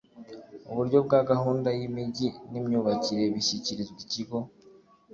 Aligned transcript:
uburyo 0.71 0.97
bwa 1.05 1.19
gahunda 1.29 1.69
y 1.77 1.81
imijyi 1.87 2.29
n 2.51 2.53
imyubakire 2.59 3.23
bishyikirizwa 3.35 3.99
ikigo 4.05 4.37